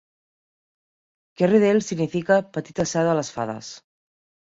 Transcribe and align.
Kerrydale 1.41 1.83
significa 1.87 2.37
"petita 2.57 2.87
seu 2.93 3.05
de 3.09 3.13
les 3.21 3.31
fades". 3.37 3.71